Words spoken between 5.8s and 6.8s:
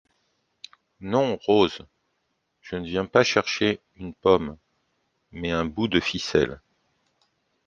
de ficelle.